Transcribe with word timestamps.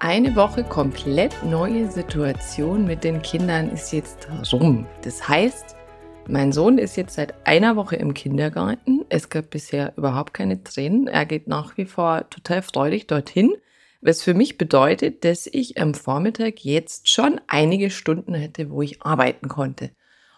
Eine 0.00 0.36
Woche 0.36 0.62
komplett 0.62 1.42
neue 1.42 1.90
Situation 1.90 2.86
mit 2.86 3.02
den 3.02 3.20
Kindern 3.20 3.68
ist 3.70 3.92
jetzt 3.92 4.28
rum. 4.52 4.86
Das 5.02 5.28
heißt, 5.28 5.74
mein 6.28 6.52
Sohn 6.52 6.78
ist 6.78 6.96
jetzt 6.96 7.16
seit 7.16 7.34
einer 7.44 7.74
Woche 7.74 7.96
im 7.96 8.14
Kindergarten. 8.14 9.04
Es 9.08 9.28
gab 9.28 9.50
bisher 9.50 9.92
überhaupt 9.96 10.34
keine 10.34 10.62
Tränen. 10.62 11.08
Er 11.08 11.26
geht 11.26 11.48
nach 11.48 11.76
wie 11.76 11.84
vor 11.84 12.30
total 12.30 12.62
freudig 12.62 13.08
dorthin, 13.08 13.56
was 14.00 14.22
für 14.22 14.34
mich 14.34 14.56
bedeutet, 14.56 15.24
dass 15.24 15.48
ich 15.48 15.80
am 15.80 15.94
Vormittag 15.94 16.64
jetzt 16.64 17.08
schon 17.08 17.40
einige 17.48 17.90
Stunden 17.90 18.34
hätte, 18.34 18.70
wo 18.70 18.82
ich 18.82 19.02
arbeiten 19.02 19.48
konnte. 19.48 19.90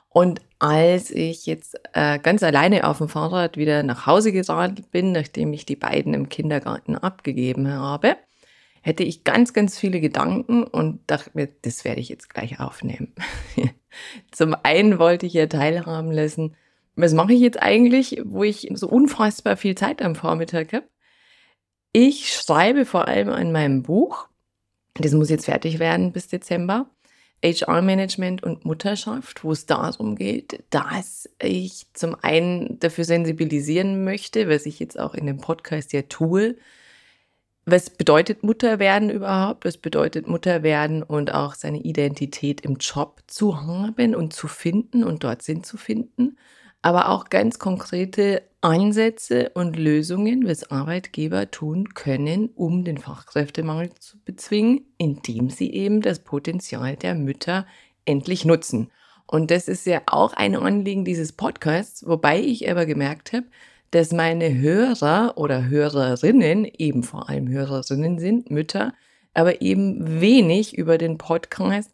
Und 0.08 0.40
als 0.58 1.10
ich 1.10 1.44
jetzt 1.44 1.78
äh, 1.92 2.18
ganz 2.18 2.42
alleine 2.42 2.88
auf 2.88 2.96
dem 2.96 3.10
Fahrrad 3.10 3.58
wieder 3.58 3.82
nach 3.82 4.06
Hause 4.06 4.32
geradelt 4.32 4.90
bin, 4.90 5.12
nachdem 5.12 5.52
ich 5.52 5.66
die 5.66 5.76
beiden 5.76 6.14
im 6.14 6.30
Kindergarten 6.30 6.96
abgegeben 6.96 7.70
habe, 7.70 8.16
hätte 8.80 9.02
ich 9.04 9.24
ganz, 9.24 9.52
ganz 9.52 9.78
viele 9.78 10.00
Gedanken 10.00 10.64
und 10.64 11.00
dachte 11.06 11.30
mir, 11.34 11.48
das 11.62 11.84
werde 11.84 12.00
ich 12.00 12.08
jetzt 12.08 12.30
gleich 12.30 12.60
aufnehmen. 12.60 13.12
Zum 14.30 14.54
einen 14.62 14.98
wollte 14.98 15.26
ich 15.26 15.34
ja 15.34 15.46
teilhaben 15.46 16.10
lassen, 16.12 16.56
was 16.96 17.14
mache 17.14 17.32
ich 17.32 17.40
jetzt 17.40 17.60
eigentlich, 17.60 18.20
wo 18.24 18.44
ich 18.44 18.70
so 18.74 18.88
unfassbar 18.88 19.56
viel 19.56 19.74
Zeit 19.74 20.02
am 20.02 20.14
Vormittag 20.14 20.72
habe. 20.72 20.88
Ich 21.92 22.32
schreibe 22.32 22.84
vor 22.84 23.08
allem 23.08 23.30
an 23.30 23.52
meinem 23.52 23.82
Buch, 23.82 24.28
das 24.94 25.12
muss 25.12 25.30
jetzt 25.30 25.46
fertig 25.46 25.78
werden 25.78 26.12
bis 26.12 26.28
Dezember, 26.28 26.88
HR-Management 27.42 28.42
und 28.42 28.64
Mutterschaft, 28.64 29.44
wo 29.44 29.52
es 29.52 29.66
darum 29.66 30.14
geht, 30.14 30.62
dass 30.70 31.28
ich 31.42 31.86
zum 31.94 32.16
einen 32.20 32.78
dafür 32.80 33.04
sensibilisieren 33.04 34.04
möchte, 34.04 34.48
was 34.48 34.66
ich 34.66 34.78
jetzt 34.78 34.98
auch 34.98 35.14
in 35.14 35.26
dem 35.26 35.38
Podcast 35.38 35.92
ja 35.92 36.02
tue, 36.02 36.56
was 37.66 37.90
bedeutet 37.90 38.42
Mutter 38.42 38.78
werden 38.78 39.10
überhaupt? 39.10 39.64
Was 39.64 39.76
bedeutet 39.76 40.26
Mutter 40.26 40.62
werden 40.62 41.02
und 41.02 41.32
auch 41.32 41.54
seine 41.54 41.80
Identität 41.80 42.62
im 42.62 42.76
Job 42.76 43.20
zu 43.26 43.60
haben 43.60 44.14
und 44.14 44.32
zu 44.32 44.48
finden 44.48 45.04
und 45.04 45.24
dort 45.24 45.42
Sinn 45.42 45.62
zu 45.62 45.76
finden? 45.76 46.38
Aber 46.82 47.10
auch 47.10 47.28
ganz 47.28 47.58
konkrete 47.58 48.42
Ansätze 48.62 49.50
und 49.54 49.76
Lösungen, 49.76 50.46
was 50.46 50.70
Arbeitgeber 50.70 51.50
tun 51.50 51.92
können, 51.94 52.50
um 52.54 52.84
den 52.84 52.98
Fachkräftemangel 52.98 53.90
zu 53.98 54.18
bezwingen, 54.24 54.86
indem 54.98 55.50
sie 55.50 55.72
eben 55.72 56.00
das 56.00 56.20
Potenzial 56.20 56.96
der 56.96 57.14
Mütter 57.14 57.66
endlich 58.06 58.44
nutzen. 58.44 58.90
Und 59.26 59.50
das 59.50 59.68
ist 59.68 59.86
ja 59.86 60.02
auch 60.06 60.32
ein 60.32 60.56
Anliegen 60.56 61.04
dieses 61.04 61.32
Podcasts, 61.32 62.06
wobei 62.06 62.40
ich 62.40 62.68
aber 62.70 62.84
gemerkt 62.84 63.32
habe, 63.32 63.46
dass 63.90 64.12
meine 64.12 64.54
Hörer 64.58 65.34
oder 65.36 65.68
Hörerinnen, 65.68 66.64
eben 66.64 67.02
vor 67.02 67.28
allem 67.28 67.48
Hörerinnen 67.48 68.18
sind, 68.18 68.50
Mütter, 68.50 68.94
aber 69.34 69.62
eben 69.62 70.20
wenig 70.20 70.76
über 70.76 70.98
den 70.98 71.18
Podcast 71.18 71.90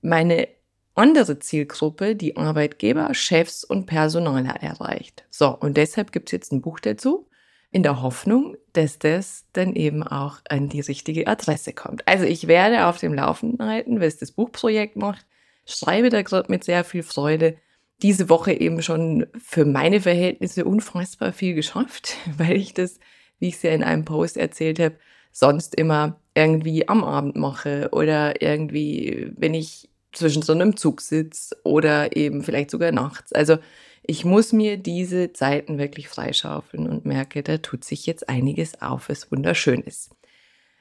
meine 0.00 0.48
andere 0.94 1.38
Zielgruppe, 1.38 2.14
die 2.14 2.36
Arbeitgeber, 2.36 3.12
Chefs 3.14 3.64
und 3.64 3.86
Personaler 3.86 4.62
erreicht. 4.62 5.24
So, 5.30 5.48
und 5.48 5.76
deshalb 5.76 6.12
gibt 6.12 6.28
es 6.28 6.32
jetzt 6.32 6.52
ein 6.52 6.62
Buch 6.62 6.80
dazu, 6.80 7.28
in 7.70 7.82
der 7.82 8.02
Hoffnung, 8.02 8.56
dass 8.72 9.00
das 9.00 9.46
dann 9.52 9.74
eben 9.74 10.04
auch 10.04 10.38
an 10.48 10.68
die 10.68 10.80
richtige 10.80 11.26
Adresse 11.26 11.72
kommt. 11.72 12.06
Also 12.06 12.24
ich 12.24 12.46
werde 12.46 12.86
auf 12.86 12.98
dem 12.98 13.14
Laufenden 13.14 13.66
halten, 13.66 14.00
was 14.00 14.16
das 14.16 14.30
Buchprojekt 14.30 14.94
macht, 14.94 15.26
schreibe 15.66 16.10
da 16.10 16.22
gerade 16.22 16.50
mit 16.50 16.62
sehr 16.62 16.84
viel 16.84 17.02
Freude 17.02 17.56
diese 18.02 18.28
Woche 18.28 18.52
eben 18.52 18.82
schon 18.82 19.26
für 19.38 19.64
meine 19.64 20.00
Verhältnisse 20.00 20.64
unfassbar 20.64 21.32
viel 21.32 21.54
geschafft, 21.54 22.16
weil 22.36 22.56
ich 22.56 22.74
das, 22.74 22.98
wie 23.38 23.48
ich 23.48 23.54
es 23.54 23.62
ja 23.62 23.70
in 23.72 23.82
einem 23.82 24.04
Post 24.04 24.36
erzählt 24.36 24.78
habe, 24.78 24.96
sonst 25.32 25.74
immer 25.74 26.20
irgendwie 26.34 26.88
am 26.88 27.02
Abend 27.04 27.36
mache 27.36 27.88
oder 27.92 28.40
irgendwie, 28.40 29.32
wenn 29.36 29.54
ich 29.54 29.88
zwischen 30.12 30.42
so 30.42 30.52
einem 30.52 30.76
Zug 30.76 31.00
sitze 31.00 31.56
oder 31.64 32.16
eben 32.16 32.42
vielleicht 32.42 32.70
sogar 32.70 32.92
nachts. 32.92 33.32
Also 33.32 33.58
ich 34.02 34.24
muss 34.24 34.52
mir 34.52 34.76
diese 34.76 35.32
Zeiten 35.32 35.78
wirklich 35.78 36.08
freischaufeln 36.08 36.88
und 36.88 37.04
merke, 37.04 37.42
da 37.42 37.58
tut 37.58 37.84
sich 37.84 38.06
jetzt 38.06 38.28
einiges 38.28 38.80
auf, 38.80 39.08
was 39.08 39.32
wunderschön 39.32 39.80
ist. 39.80 40.10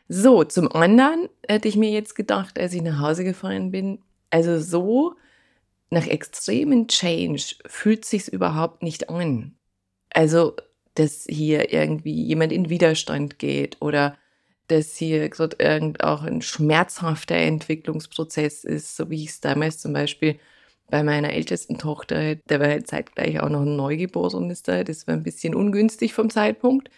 So, 0.09 0.43
zum 0.43 0.71
anderen 0.71 1.29
hätte 1.47 1.67
ich 1.67 1.77
mir 1.77 1.89
jetzt 1.89 2.15
gedacht, 2.15 2.59
als 2.59 2.73
ich 2.73 2.81
nach 2.81 2.99
Hause 2.99 3.23
gefahren 3.23 3.71
bin, 3.71 3.99
also 4.29 4.59
so 4.59 5.15
nach 5.93 6.07
extremen 6.07 6.87
Change 6.87 7.55
fühlt 7.65 8.03
sich's 8.05 8.27
überhaupt 8.27 8.83
nicht 8.83 9.09
an. 9.09 9.55
Also, 10.09 10.55
dass 10.95 11.25
hier 11.29 11.71
irgendwie 11.71 12.23
jemand 12.23 12.51
in 12.51 12.69
Widerstand 12.69 13.39
geht 13.39 13.81
oder 13.81 14.17
dass 14.67 14.95
hier 14.95 15.29
gerade 15.29 15.57
irgend 15.59 16.03
auch 16.03 16.23
ein 16.23 16.41
schmerzhafter 16.41 17.35
Entwicklungsprozess 17.35 18.63
ist, 18.63 18.95
so 18.95 19.09
wie 19.09 19.23
ich 19.23 19.29
es 19.29 19.41
damals 19.41 19.79
zum 19.79 19.93
Beispiel 19.93 20.39
bei 20.89 21.03
meiner 21.03 21.33
ältesten 21.33 21.77
Tochter, 21.77 22.35
der 22.35 22.59
war 22.59 22.67
halt 22.67 22.87
zeitgleich 22.87 23.39
auch 23.39 23.49
noch 23.49 23.61
ein 23.61 23.75
Neugeborenes 23.75 24.63
da, 24.63 24.83
das 24.83 25.07
war 25.07 25.15
ein 25.15 25.23
bisschen 25.23 25.55
ungünstig 25.55 26.13
vom 26.13 26.29
Zeitpunkt. 26.29 26.89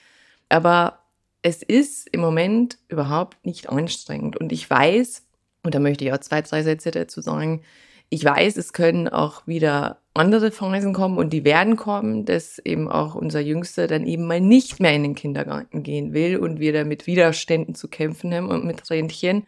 Aber 0.49 0.99
es 1.41 1.63
ist 1.63 2.07
im 2.11 2.21
Moment 2.21 2.77
überhaupt 2.87 3.45
nicht 3.45 3.69
anstrengend. 3.69 4.37
Und 4.37 4.51
ich 4.51 4.69
weiß, 4.69 5.23
und 5.63 5.75
da 5.75 5.79
möchte 5.79 6.05
ich 6.05 6.13
auch 6.13 6.19
zwei, 6.19 6.41
drei 6.41 6.63
Sätze 6.63 6.91
dazu 6.91 7.21
sagen, 7.21 7.61
ich 8.09 8.23
weiß, 8.23 8.57
es 8.57 8.73
können 8.73 9.07
auch 9.07 9.47
wieder 9.47 10.01
andere 10.13 10.51
Phasen 10.51 10.93
kommen 10.93 11.17
und 11.17 11.31
die 11.31 11.43
werden 11.43 11.75
kommen, 11.75 12.25
dass 12.25 12.59
eben 12.59 12.89
auch 12.89 13.15
unser 13.15 13.41
Jüngster 13.41 13.87
dann 13.87 14.05
eben 14.05 14.25
mal 14.27 14.39
nicht 14.39 14.79
mehr 14.79 14.93
in 14.93 15.03
den 15.03 15.15
Kindergarten 15.15 15.83
gehen 15.83 16.13
will 16.13 16.37
und 16.37 16.59
wir 16.59 16.71
da 16.73 16.83
mit 16.85 17.07
Widerständen 17.07 17.75
zu 17.75 17.89
kämpfen 17.89 18.33
haben 18.33 18.49
und 18.49 18.65
mit 18.65 18.89
Rentchen. 18.89 19.45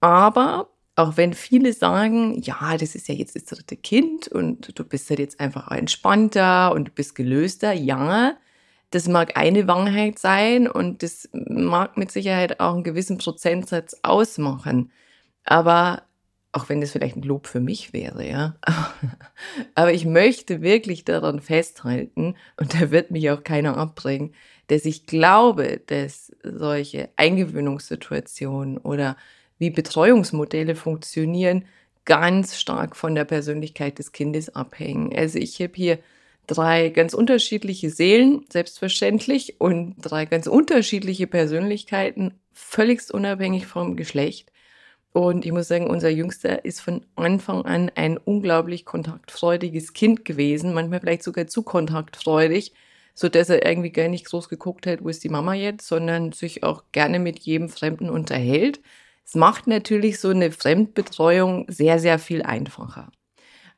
Aber 0.00 0.68
auch 0.96 1.16
wenn 1.16 1.32
viele 1.32 1.72
sagen, 1.72 2.40
ja, 2.42 2.76
das 2.76 2.94
ist 2.94 3.08
ja 3.08 3.14
jetzt 3.14 3.34
das 3.36 3.44
dritte 3.46 3.76
Kind 3.76 4.28
und 4.28 4.78
du 4.78 4.84
bist 4.84 5.08
halt 5.08 5.20
jetzt 5.20 5.40
einfach 5.40 5.70
entspannter 5.70 6.72
und 6.72 6.88
du 6.88 6.92
bist 6.92 7.14
gelöster, 7.14 7.72
ja, 7.72 8.36
das 8.90 9.08
mag 9.08 9.38
eine 9.38 9.66
Wahrheit 9.68 10.18
sein 10.18 10.68
und 10.68 11.02
das 11.02 11.30
mag 11.32 11.96
mit 11.96 12.10
Sicherheit 12.12 12.60
auch 12.60 12.74
einen 12.74 12.84
gewissen 12.84 13.16
Prozentsatz 13.16 13.96
ausmachen. 14.02 14.92
Aber 15.44 16.02
auch 16.52 16.68
wenn 16.68 16.80
das 16.80 16.92
vielleicht 16.92 17.16
ein 17.16 17.22
Lob 17.22 17.46
für 17.46 17.60
mich 17.60 17.92
wäre, 17.92 18.28
ja. 18.28 18.56
Aber 19.74 19.92
ich 19.92 20.04
möchte 20.04 20.60
wirklich 20.60 21.04
daran 21.04 21.40
festhalten, 21.40 22.36
und 22.58 22.74
da 22.74 22.90
wird 22.90 23.10
mich 23.10 23.30
auch 23.30 23.42
keiner 23.42 23.76
abbringen, 23.76 24.34
dass 24.68 24.84
ich 24.84 25.06
glaube, 25.06 25.80
dass 25.86 26.32
solche 26.42 27.08
Eingewöhnungssituationen 27.16 28.78
oder 28.78 29.16
wie 29.58 29.70
Betreuungsmodelle 29.70 30.74
funktionieren, 30.74 31.64
ganz 32.04 32.58
stark 32.58 32.96
von 32.96 33.14
der 33.14 33.24
Persönlichkeit 33.24 33.98
des 33.98 34.12
Kindes 34.12 34.54
abhängen. 34.54 35.14
Also 35.16 35.38
ich 35.38 35.60
habe 35.60 35.72
hier 35.74 35.98
drei 36.46 36.88
ganz 36.88 37.14
unterschiedliche 37.14 37.90
Seelen, 37.90 38.44
selbstverständlich, 38.50 39.60
und 39.60 39.96
drei 40.00 40.26
ganz 40.26 40.46
unterschiedliche 40.46 41.26
Persönlichkeiten, 41.26 42.34
völligst 42.52 43.12
unabhängig 43.12 43.66
vom 43.66 43.96
Geschlecht. 43.96 44.52
Und 45.12 45.44
ich 45.44 45.52
muss 45.52 45.68
sagen, 45.68 45.90
unser 45.90 46.08
Jüngster 46.08 46.64
ist 46.64 46.80
von 46.80 47.04
Anfang 47.16 47.66
an 47.66 47.90
ein 47.94 48.16
unglaublich 48.16 48.86
kontaktfreudiges 48.86 49.92
Kind 49.92 50.24
gewesen, 50.24 50.72
manchmal 50.72 51.00
vielleicht 51.00 51.22
sogar 51.22 51.46
zu 51.46 51.62
kontaktfreudig, 51.62 52.72
so 53.14 53.28
dass 53.28 53.50
er 53.50 53.66
irgendwie 53.66 53.90
gar 53.90 54.08
nicht 54.08 54.24
groß 54.24 54.48
geguckt 54.48 54.86
hat, 54.86 55.04
wo 55.04 55.10
ist 55.10 55.22
die 55.22 55.28
Mama 55.28 55.52
jetzt, 55.52 55.86
sondern 55.86 56.32
sich 56.32 56.64
auch 56.64 56.84
gerne 56.92 57.18
mit 57.18 57.40
jedem 57.40 57.68
Fremden 57.68 58.08
unterhält. 58.08 58.80
Es 59.24 59.34
macht 59.34 59.66
natürlich 59.66 60.18
so 60.18 60.30
eine 60.30 60.50
Fremdbetreuung 60.50 61.66
sehr, 61.68 61.98
sehr 61.98 62.18
viel 62.18 62.42
einfacher. 62.42 63.10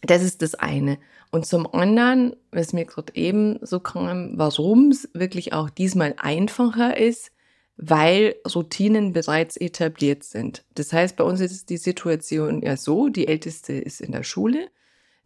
Das 0.03 0.23
ist 0.23 0.43
das 0.43 0.55
eine. 0.55 0.99
Und 1.33 1.47
zum 1.47 1.67
anderen, 1.75 2.37
was 2.53 2.73
mir 2.73 2.85
gerade 2.85 3.15
eben 3.17 3.59
so 3.63 3.81
kam, 3.81 4.39
warum 4.39 4.91
es 4.91 5.09
wirklich 5.15 5.53
auch 5.53 5.69
diesmal 5.69 6.15
einfacher 6.17 6.97
ist, 6.97 7.33
weil 7.77 8.37
Routinen 8.55 9.13
bereits 9.13 9.57
etabliert 9.57 10.25
sind. 10.25 10.65
Das 10.75 10.93
heißt, 10.93 11.17
bei 11.17 11.25
uns 11.25 11.41
ist 11.41 11.71
die 11.71 11.77
Situation 11.77 12.63
ja 12.63 12.77
so, 12.77 13.09
die 13.09 13.27
älteste 13.27 13.73
ist 13.73 14.01
in 14.01 14.13
der 14.13 14.23
Schule, 14.23 14.69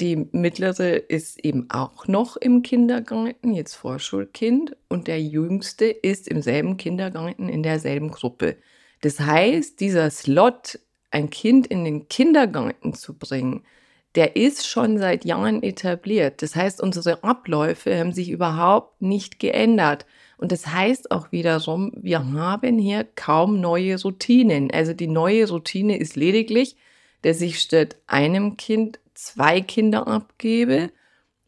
die 0.01 0.29
mittlere 0.31 1.11
ist 1.11 1.45
eben 1.45 1.69
auch 1.71 2.07
noch 2.07 2.37
im 2.37 2.63
Kindergarten, 2.63 3.53
jetzt 3.53 3.75
Vorschulkind, 3.75 4.77
und 4.89 5.09
der 5.09 5.21
jüngste 5.21 5.87
ist 5.87 6.29
im 6.29 6.41
selben 6.41 6.77
Kindergarten 6.77 7.49
in 7.49 7.63
derselben 7.63 8.11
Gruppe. 8.11 8.57
Das 9.01 9.21
heißt, 9.21 9.81
dieser 9.81 10.11
Slot, 10.11 10.79
ein 11.11 11.31
Kind 11.31 11.67
in 11.67 11.85
den 11.85 12.09
Kindergarten 12.09 12.95
zu 12.95 13.19
bringen, 13.19 13.65
der 14.15 14.37
ist 14.37 14.67
schon 14.67 14.99
seit 14.99 15.25
Jahren 15.25 15.63
etabliert. 15.63 16.43
Das 16.43 16.57
heißt, 16.57 16.81
unsere 16.81 17.23
Abläufe 17.25 17.99
haben 17.99 18.13
sich 18.13 18.31
überhaupt 18.31 19.03
nicht 19.03 19.39
geändert. 19.39 20.07
Und 20.39 20.53
das 20.53 20.69
heißt 20.69 21.11
auch 21.11 21.33
wiederum, 21.33 21.93
wir 21.97 22.33
haben 22.33 22.79
hier 22.79 23.05
kaum 23.05 23.61
neue 23.61 24.01
Routinen. 24.01 24.71
Also 24.71 24.95
die 24.95 25.09
neue 25.09 25.49
Routine 25.49 25.99
ist 25.99 26.17
lediglich, 26.17 26.77
dass 27.23 27.41
ich 27.41 27.61
statt 27.61 27.97
einem 28.07 28.57
Kind 28.57 29.01
zwei 29.15 29.61
Kinder 29.61 30.07
abgebe 30.07 30.91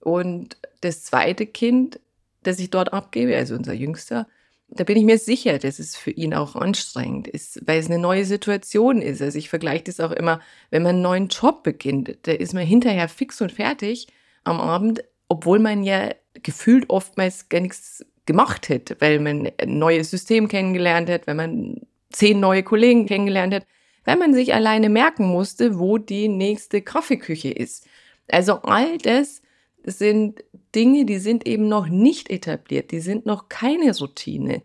und 0.01 0.57
das 0.81 1.05
zweite 1.05 1.47
Kind, 1.47 2.01
das 2.43 2.59
ich 2.59 2.71
dort 2.71 2.93
abgebe, 2.93 3.37
also 3.37 3.55
unser 3.55 3.75
Jüngster, 3.75 4.27
da 4.69 4.85
bin 4.85 4.97
ich 4.97 5.05
mir 5.05 5.19
sicher, 5.19 5.59
dass 5.59 5.79
es 5.79 5.97
für 5.97 6.11
ihn 6.11 6.35
auch 6.35 6.57
anstrengend 6.57 7.29
ist, 7.29 7.61
weil 7.67 7.79
es 7.79 7.87
eine 7.87 7.99
neue 7.99 8.25
Situation 8.25 9.03
ist. 9.03 9.21
Also 9.21 9.39
ich 9.39 9.49
vergleiche 9.49 9.85
das 9.85 10.01
auch 10.01 10.13
immer, 10.13 10.41
wenn 10.71 10.83
man 10.83 10.97
einen 10.97 11.03
neuen 11.03 11.29
Job 11.29 11.63
beginnt, 11.63 12.19
da 12.23 12.33
ist 12.33 12.55
man 12.55 12.67
hinterher 12.67 13.09
fix 13.09 13.41
und 13.41 13.53
fertig 13.53 14.09
am 14.45 14.61
Abend, 14.61 15.03
obwohl 15.29 15.59
man 15.59 15.83
ja 15.83 16.11
gefühlt 16.35 16.89
oftmals 16.89 17.49
gar 17.49 17.61
nichts 17.61 18.05
gemacht 18.27 18.69
hätte, 18.69 18.97
weil 19.01 19.21
man 19.21 19.51
ein 19.59 19.79
neues 19.79 20.11
System 20.11 20.49
kennengelernt 20.49 21.09
hat, 21.11 21.27
weil 21.27 21.35
man 21.35 21.81
zehn 22.13 22.41
neue 22.41 22.63
Kollegen 22.63 23.07
kennengelernt 23.07 23.55
hat, 23.55 23.67
weil 24.05 24.17
man 24.17 24.35
sich 24.35 24.55
alleine 24.55 24.89
merken 24.89 25.27
musste, 25.27 25.79
wo 25.79 25.99
die 25.99 26.29
nächste 26.29 26.83
Kaffeeküche 26.83 27.51
ist. 27.51 27.87
Also 28.29 28.63
all 28.63 28.99
das 28.99 29.43
sind 29.85 30.45
Dinge, 30.75 31.05
die 31.05 31.19
sind 31.19 31.47
eben 31.47 31.69
noch 31.69 31.89
nicht 31.89 32.31
etabliert, 32.31 32.91
die 32.91 33.01
sind 33.01 33.27
noch 33.27 33.49
keine 33.49 33.97
Routine. 33.97 34.63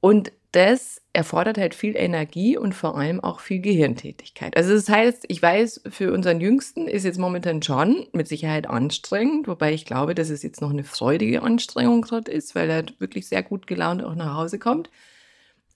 Und 0.00 0.32
das 0.52 1.02
erfordert 1.16 1.56
halt 1.56 1.74
viel 1.74 1.96
Energie 1.96 2.58
und 2.58 2.74
vor 2.74 2.96
allem 2.96 3.20
auch 3.20 3.40
viel 3.40 3.60
Gehirntätigkeit. 3.60 4.56
Also 4.56 4.74
das 4.74 4.88
heißt, 4.88 5.24
ich 5.28 5.40
weiß, 5.40 5.82
für 5.88 6.12
unseren 6.12 6.40
Jüngsten 6.40 6.86
ist 6.86 7.04
jetzt 7.04 7.18
momentan 7.18 7.62
schon 7.62 8.06
mit 8.12 8.28
Sicherheit 8.28 8.68
anstrengend, 8.68 9.48
wobei 9.48 9.72
ich 9.72 9.86
glaube, 9.86 10.14
dass 10.14 10.28
es 10.28 10.42
jetzt 10.42 10.60
noch 10.60 10.70
eine 10.70 10.84
freudige 10.84 11.42
Anstrengung 11.42 12.02
gerade 12.02 12.30
ist, 12.30 12.54
weil 12.54 12.68
er 12.68 12.84
wirklich 12.98 13.26
sehr 13.28 13.42
gut 13.42 13.66
gelaunt 13.66 14.04
auch 14.04 14.14
nach 14.14 14.36
Hause 14.36 14.58
kommt. 14.58 14.90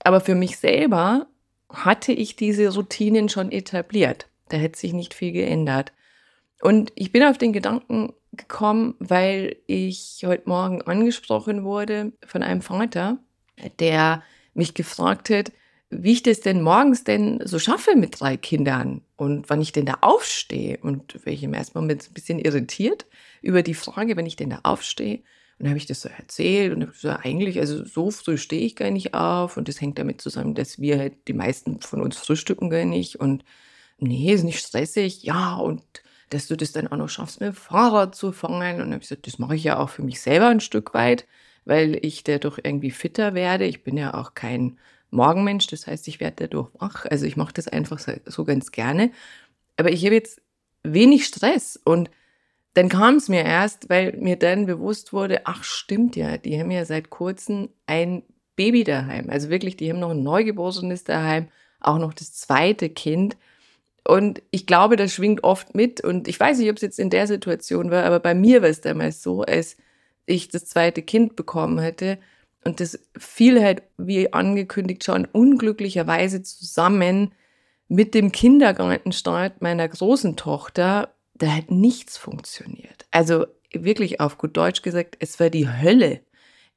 Aber 0.03 0.21
für 0.21 0.35
mich 0.35 0.57
selber 0.57 1.27
hatte 1.69 2.11
ich 2.11 2.35
diese 2.35 2.73
Routinen 2.73 3.27
schon 3.27 3.51
etabliert. 3.51 4.27
Da 4.49 4.57
hätte 4.57 4.79
sich 4.79 4.93
nicht 4.93 5.13
viel 5.13 5.31
geändert. 5.31 5.91
Und 6.61 6.91
ich 6.95 7.11
bin 7.11 7.23
auf 7.23 7.39
den 7.39 7.51
Gedanken 7.51 8.13
gekommen, 8.31 8.93
weil 8.99 9.55
ich 9.65 10.23
heute 10.23 10.47
Morgen 10.47 10.83
angesprochen 10.83 11.63
wurde 11.63 12.11
von 12.25 12.43
einem 12.43 12.61
Vater, 12.61 13.17
der 13.79 14.21
mich 14.53 14.73
gefragt 14.73 15.29
hat, 15.29 15.51
wie 15.91 16.13
ich 16.13 16.23
das 16.23 16.39
denn 16.39 16.61
morgens 16.61 17.03
denn 17.03 17.41
so 17.43 17.59
schaffe 17.59 17.95
mit 17.95 18.19
drei 18.19 18.37
Kindern 18.37 19.01
und 19.17 19.49
wann 19.49 19.61
ich 19.61 19.73
denn 19.73 19.85
da 19.85 19.97
aufstehe. 20.01 20.79
Und 20.81 21.25
war 21.25 21.33
ich 21.33 21.43
im 21.43 21.53
ersten 21.53 21.77
Moment 21.77 22.07
ein 22.09 22.13
bisschen 22.13 22.39
irritiert 22.39 23.05
über 23.41 23.61
die 23.61 23.73
Frage, 23.73 24.15
wenn 24.15 24.25
ich 24.25 24.37
denn 24.37 24.51
da 24.51 24.61
aufstehe. 24.63 25.17
Und 25.17 25.65
dann 25.65 25.69
habe 25.69 25.77
ich 25.77 25.85
das 25.85 26.01
so 26.01 26.09
erzählt 26.09 26.73
und 26.73 26.81
habe 26.81 26.93
gesagt, 26.93 27.25
eigentlich, 27.25 27.59
also 27.59 27.83
so 27.85 28.09
früh 28.09 28.37
stehe 28.37 28.65
ich 28.65 28.77
gar 28.77 28.89
nicht 28.89 29.13
auf. 29.13 29.57
Und 29.57 29.67
das 29.67 29.81
hängt 29.81 29.99
damit 29.99 30.21
zusammen, 30.21 30.55
dass 30.55 30.79
wir 30.79 30.97
halt, 30.97 31.27
die 31.27 31.33
meisten 31.33 31.81
von 31.81 32.01
uns 32.01 32.17
frühstücken 32.17 32.69
gar 32.69 32.85
nicht. 32.85 33.17
Und 33.17 33.43
nee, 33.99 34.33
ist 34.33 34.43
nicht 34.43 34.59
stressig. 34.59 35.23
Ja, 35.23 35.55
und 35.55 35.83
dass 36.29 36.47
du 36.47 36.55
das 36.55 36.71
dann 36.71 36.87
auch 36.87 36.97
noch 36.97 37.09
schaffst, 37.09 37.41
mit 37.41 37.49
dem 37.49 37.55
Fahrrad 37.55 38.15
zu 38.15 38.31
fahren. 38.31 38.53
Und 38.53 38.79
dann 38.79 38.93
habe 38.93 39.03
ich 39.03 39.09
gesagt, 39.09 39.27
das 39.27 39.39
mache 39.39 39.55
ich 39.55 39.65
ja 39.65 39.77
auch 39.77 39.89
für 39.89 40.03
mich 40.03 40.21
selber 40.21 40.47
ein 40.47 40.61
Stück 40.61 40.93
weit, 40.93 41.27
weil 41.65 41.97
ich 42.03 42.23
dadurch 42.23 42.59
irgendwie 42.63 42.91
fitter 42.91 43.33
werde. 43.33 43.65
Ich 43.65 43.83
bin 43.83 43.97
ja 43.97 44.13
auch 44.13 44.33
kein 44.33 44.77
Morgenmensch, 45.11 45.67
das 45.67 45.87
heißt, 45.87 46.07
ich 46.07 46.19
werde 46.19 46.47
dadurch 46.47 46.69
wach. 46.79 47.05
Also 47.05 47.25
ich 47.25 47.37
mache 47.37 47.53
das 47.53 47.67
einfach 47.67 47.99
so 47.99 48.45
ganz 48.45 48.71
gerne. 48.71 49.11
Aber 49.77 49.91
ich 49.91 50.05
habe 50.05 50.15
jetzt 50.15 50.41
wenig 50.83 51.25
Stress 51.25 51.79
und 51.83 52.09
dann 52.73 52.87
kam 52.87 53.15
es 53.15 53.27
mir 53.27 53.43
erst, 53.43 53.89
weil 53.89 54.13
mir 54.13 54.37
dann 54.37 54.65
bewusst 54.65 55.11
wurde, 55.11 55.41
ach 55.45 55.63
stimmt 55.63 56.15
ja, 56.15 56.37
die 56.37 56.57
haben 56.59 56.71
ja 56.71 56.85
seit 56.85 57.09
kurzem 57.09 57.69
ein 57.85 58.23
Baby 58.55 58.83
daheim. 58.83 59.29
Also 59.29 59.49
wirklich, 59.49 59.75
die 59.75 59.89
haben 59.89 59.99
noch 59.99 60.11
ein 60.11 60.23
Neugeborenes 60.23 61.03
daheim, 61.03 61.49
auch 61.79 61.97
noch 61.97 62.13
das 62.13 62.33
zweite 62.33 62.89
Kind. 62.89 63.35
Und 64.07 64.41
ich 64.51 64.65
glaube, 64.65 64.95
das 64.95 65.13
schwingt 65.13 65.43
oft 65.43 65.75
mit. 65.75 66.01
Und 66.01 66.27
ich 66.27 66.39
weiß 66.39 66.59
nicht, 66.59 66.69
ob 66.69 66.77
es 66.77 66.81
jetzt 66.81 66.99
in 66.99 67.09
der 67.09 67.27
Situation 67.27 67.91
war, 67.91 68.05
aber 68.05 68.19
bei 68.19 68.33
mir 68.33 68.61
war 68.61 68.69
es 68.69 68.81
damals 68.81 69.21
so, 69.21 69.41
als 69.41 69.77
ich 70.31 70.47
das 70.47 70.65
zweite 70.65 71.01
Kind 71.01 71.35
bekommen 71.35 71.79
hätte. 71.79 72.17
Und 72.63 72.79
das 72.79 72.99
fiel 73.17 73.61
halt, 73.61 73.83
wie 73.97 74.33
angekündigt 74.33 75.03
schon, 75.03 75.25
unglücklicherweise 75.25 76.43
zusammen 76.43 77.33
mit 77.87 78.13
dem 78.13 78.31
Kindergartenstart 78.31 79.61
meiner 79.61 79.87
großen 79.87 80.35
Tochter. 80.37 81.13
Da 81.33 81.47
hat 81.47 81.71
nichts 81.71 82.17
funktioniert. 82.17 83.05
Also 83.11 83.45
wirklich 83.73 84.19
auf 84.19 84.37
gut 84.37 84.55
Deutsch 84.57 84.81
gesagt, 84.81 85.17
es 85.19 85.39
war 85.39 85.49
die 85.49 85.67
Hölle. 85.67 86.21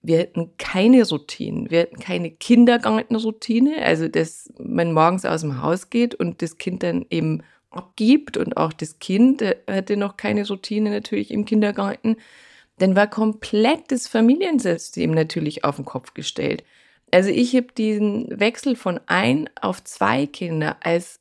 Wir 0.03 0.21
hatten 0.21 0.57
keine 0.59 1.07
Routinen. 1.07 1.71
Wir 1.71 1.83
hatten 1.83 1.99
keine 1.99 2.31
Kindergartenroutine, 2.31 3.83
also 3.83 4.09
dass 4.09 4.53
man 4.59 4.93
morgens 4.93 5.25
aus 5.25 5.41
dem 5.41 5.63
Haus 5.63 5.89
geht 5.89 6.15
und 6.15 6.43
das 6.43 6.59
Kind 6.59 6.83
dann 6.83 7.07
eben 7.11 7.43
abgibt 7.71 8.37
und 8.37 8.57
auch 8.57 8.73
das 8.73 8.99
Kind 8.99 9.43
äh, 9.43 9.57
hatte 9.69 9.97
noch 9.97 10.17
keine 10.17 10.47
Routine 10.47 10.91
natürlich 10.91 11.31
im 11.31 11.45
Kindergarten. 11.45 12.17
Dann 12.79 12.97
war 12.97 13.07
komplett 13.07 13.91
das 13.93 14.09
Familiensystem 14.09 15.11
natürlich 15.11 15.65
auf 15.65 15.77
den 15.77 15.85
Kopf 15.85 16.15
gestellt. 16.15 16.65
Also 17.11 17.31
ich 17.31 17.55
habe 17.55 17.69
diesen 17.77 18.41
Wechsel 18.41 18.75
von 18.75 19.01
ein 19.07 19.49
auf 19.61 19.85
zwei 19.85 20.27
Kinder 20.27 20.77
als 20.81 21.21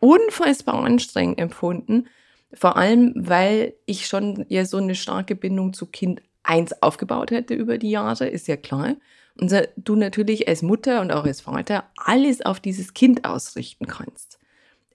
unfassbar 0.00 0.82
anstrengend 0.82 1.38
empfunden, 1.38 2.08
vor 2.52 2.76
allem 2.76 3.12
weil 3.14 3.74
ich 3.86 4.06
schon 4.06 4.44
ja 4.48 4.64
so 4.64 4.78
eine 4.78 4.94
starke 4.94 5.36
Bindung 5.36 5.72
zu 5.72 5.86
Kind 5.86 6.22
eins 6.42 6.82
aufgebaut 6.82 7.30
hätte 7.30 7.54
über 7.54 7.78
die 7.78 7.90
Jahre, 7.90 8.26
ist 8.26 8.48
ja 8.48 8.56
klar. 8.56 8.96
Und 9.40 9.54
du 9.76 9.94
natürlich 9.94 10.48
als 10.48 10.62
Mutter 10.62 11.00
und 11.00 11.12
auch 11.12 11.24
als 11.24 11.42
Vater 11.42 11.84
alles 11.96 12.44
auf 12.44 12.58
dieses 12.58 12.94
Kind 12.94 13.24
ausrichten 13.24 13.86
kannst. 13.86 14.38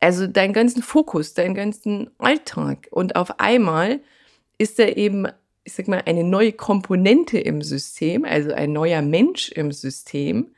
Also 0.01 0.27
deinen 0.27 0.51
ganzen 0.51 0.83
Fokus, 0.83 1.33
deinen 1.33 1.55
ganzen 1.55 2.09
Alltag. 2.17 2.89
Und 2.91 3.15
auf 3.15 3.39
einmal 3.39 4.01
ist 4.57 4.79
da 4.79 4.85
eben, 4.85 5.27
ich 5.63 5.73
sag 5.73 5.87
mal, 5.87 6.03
eine 6.05 6.23
neue 6.23 6.53
Komponente 6.53 7.39
im 7.39 7.61
System, 7.61 8.25
also 8.25 8.51
ein 8.53 8.73
neuer 8.73 9.01
Mensch 9.01 9.49
im 9.49 9.71
System, 9.71 10.53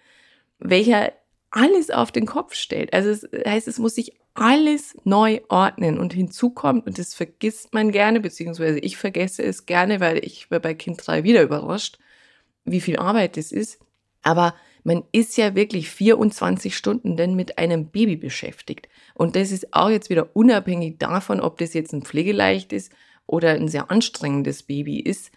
welcher 0.59 1.13
alles 1.51 1.89
auf 1.91 2.11
den 2.11 2.25
Kopf 2.25 2.53
stellt. 2.53 2.93
Also 2.93 3.09
es 3.09 3.27
heißt, 3.45 3.67
es 3.67 3.79
muss 3.79 3.95
sich 3.95 4.13
alles 4.33 4.97
neu 5.05 5.39
ordnen 5.47 5.97
und 5.97 6.13
hinzukommt, 6.13 6.85
und 6.85 7.00
das 7.00 7.13
vergisst 7.13 7.74
man 7.74 7.91
gerne, 7.91 8.19
beziehungsweise 8.19 8.79
ich 8.79 8.97
vergesse 8.97 9.43
es 9.43 9.65
gerne, 9.65 10.00
weil 10.01 10.24
ich 10.25 10.51
war 10.51 10.59
bei 10.59 10.74
Kind 10.74 11.05
3 11.05 11.24
wieder 11.24 11.41
überrascht, 11.41 11.97
wie 12.65 12.81
viel 12.81 12.97
Arbeit 12.97 13.38
das 13.38 13.51
ist. 13.51 13.79
Aber 14.24 14.55
man 14.83 15.03
ist 15.12 15.38
ja 15.38 15.55
wirklich 15.55 15.89
24 15.89 16.75
Stunden 16.75 17.15
denn 17.15 17.35
mit 17.35 17.57
einem 17.57 17.88
Baby 17.88 18.17
beschäftigt. 18.17 18.89
Und 19.13 19.35
das 19.35 19.51
ist 19.51 19.74
auch 19.74 19.89
jetzt 19.89 20.09
wieder 20.09 20.35
unabhängig 20.35 20.97
davon, 20.97 21.39
ob 21.39 21.57
das 21.57 21.74
jetzt 21.74 21.93
ein 21.93 22.01
pflegeleicht 22.01 22.74
ist 22.74 22.91
oder 23.27 23.51
ein 23.51 23.67
sehr 23.67 23.91
anstrengendes 23.91 24.63
Baby 24.63 25.00
ist. 25.00 25.32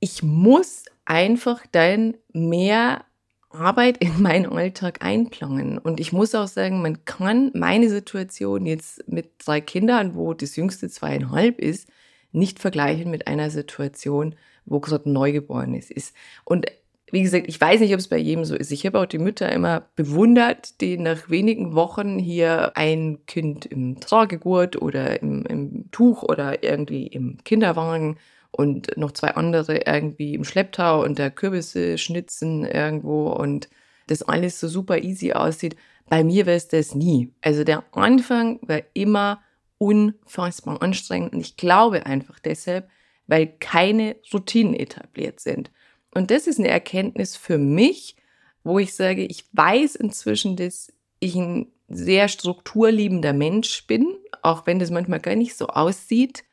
Ich 0.00 0.22
muss 0.22 0.84
einfach 1.04 1.64
dann 1.70 2.16
mehr 2.32 3.04
Arbeit 3.50 3.98
in 3.98 4.20
meinen 4.22 4.46
Alltag 4.46 5.04
einplanen. 5.04 5.78
Und 5.78 6.00
ich 6.00 6.12
muss 6.12 6.34
auch 6.34 6.48
sagen, 6.48 6.82
man 6.82 7.04
kann 7.04 7.50
meine 7.54 7.88
Situation 7.88 8.66
jetzt 8.66 9.08
mit 9.08 9.30
drei 9.38 9.60
Kindern, 9.60 10.14
wo 10.14 10.34
das 10.34 10.56
jüngste 10.56 10.88
zweieinhalb 10.88 11.58
ist, 11.58 11.88
nicht 12.32 12.58
vergleichen 12.58 13.10
mit 13.10 13.26
einer 13.26 13.50
Situation, 13.50 14.34
wo 14.64 14.80
gerade 14.80 15.08
ein 15.08 15.12
Neugeborenes 15.12 15.90
ist. 15.90 16.14
Und 16.44 16.66
wie 17.12 17.22
gesagt, 17.22 17.44
ich 17.46 17.60
weiß 17.60 17.80
nicht, 17.80 17.92
ob 17.92 18.00
es 18.00 18.08
bei 18.08 18.16
jedem 18.16 18.46
so 18.46 18.56
ist. 18.56 18.72
Ich 18.72 18.86
habe 18.86 18.98
auch 18.98 19.04
die 19.04 19.18
Mütter 19.18 19.52
immer 19.52 19.86
bewundert, 19.96 20.80
die 20.80 20.96
nach 20.96 21.28
wenigen 21.28 21.74
Wochen 21.74 22.18
hier 22.18 22.74
ein 22.74 23.18
Kind 23.26 23.66
im 23.66 24.00
Tragegurt 24.00 24.80
oder 24.80 25.20
im, 25.20 25.44
im 25.44 25.90
Tuch 25.90 26.22
oder 26.22 26.64
irgendwie 26.64 27.06
im 27.06 27.36
Kinderwagen 27.44 28.16
und 28.50 28.96
noch 28.96 29.12
zwei 29.12 29.34
andere 29.34 29.82
irgendwie 29.86 30.34
im 30.34 30.44
Schlepptau 30.44 31.04
und 31.04 31.18
der 31.18 31.30
Kürbisse 31.30 31.98
schnitzen 31.98 32.64
irgendwo 32.64 33.28
und 33.28 33.68
das 34.06 34.22
alles 34.22 34.58
so 34.58 34.66
super 34.66 34.96
easy 34.96 35.34
aussieht. 35.34 35.76
Bei 36.08 36.24
mir 36.24 36.46
wäre 36.46 36.56
es 36.56 36.68
das 36.68 36.94
nie. 36.94 37.30
Also 37.42 37.62
der 37.62 37.84
Anfang 37.92 38.58
war 38.62 38.80
immer 38.94 39.42
unfassbar 39.76 40.80
anstrengend 40.80 41.34
und 41.34 41.40
ich 41.40 41.58
glaube 41.58 42.06
einfach 42.06 42.38
deshalb, 42.38 42.88
weil 43.26 43.48
keine 43.60 44.16
Routinen 44.32 44.72
etabliert 44.72 45.40
sind. 45.40 45.70
Und 46.14 46.30
das 46.30 46.46
ist 46.46 46.58
eine 46.58 46.68
Erkenntnis 46.68 47.36
für 47.36 47.58
mich, 47.58 48.16
wo 48.64 48.78
ich 48.78 48.94
sage, 48.94 49.24
ich 49.24 49.44
weiß 49.52 49.96
inzwischen, 49.96 50.56
dass 50.56 50.92
ich 51.18 51.34
ein 51.34 51.66
sehr 51.88 52.28
strukturliebender 52.28 53.32
Mensch 53.32 53.86
bin, 53.86 54.06
auch 54.42 54.66
wenn 54.66 54.78
das 54.78 54.90
manchmal 54.90 55.20
gar 55.20 55.34
nicht 55.34 55.56
so 55.56 55.68
aussieht. 55.68 56.44